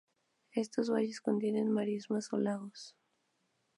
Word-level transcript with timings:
Estos 0.55 0.89
valles 0.89 1.21
contienen 1.21 1.69
marismas 1.71 2.33
o 2.33 2.39
lagos. 2.39 2.95